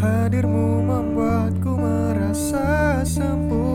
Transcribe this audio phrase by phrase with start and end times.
[0.00, 3.69] Hadirmu membuatku merasa sempurna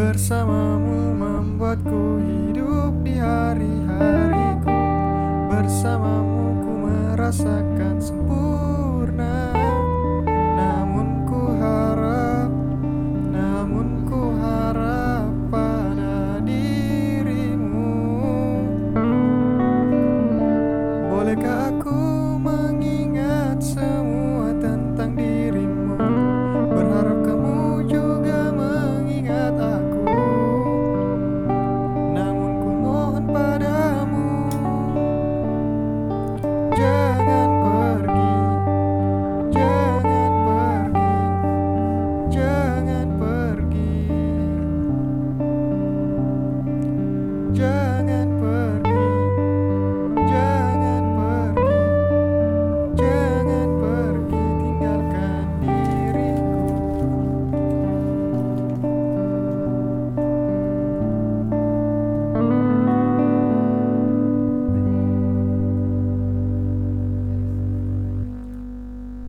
[0.00, 4.80] Bersamamu membuatku hidup di hari-hariku.
[5.52, 9.52] Bersamamu ku merasakan sempurna.
[10.56, 12.48] Namun ku harap,
[13.28, 17.92] namun ku harap pada dirimu.
[21.12, 21.99] Bolehkah aku